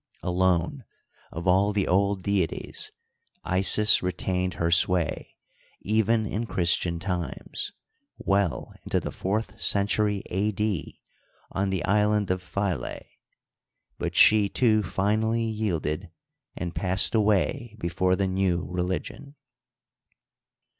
Alone 0.23 0.83
of 1.31 1.47
all 1.47 1.71
the 1.71 1.87
old 1.87 2.23
deities 2.23 2.91
Ists 3.45 4.01
retained 4.01 4.55
her 4.55 4.71
sway, 4.71 5.35
even 5.81 6.25
in 6.25 6.47
Christian 6.47 6.97
times, 6.97 7.71
well 8.17 8.73
into 8.83 8.99
the 8.99 9.11
fourth 9.11 9.61
century 9.61 10.23
A. 10.31 10.51
D. 10.53 10.99
on 11.51 11.69
the 11.69 11.85
Island 11.85 12.31
of 12.31 12.41
Philae; 12.41 13.11
but 13.99 14.15
she, 14.15 14.49
too, 14.49 14.81
finally 14.81 15.43
yieldecl, 15.45 16.09
and 16.55 16.73
passed 16.73 17.13
away 17.13 17.75
before 17.79 18.15
the 18.15 18.25
new 18.25 18.65
religion. 18.71 19.35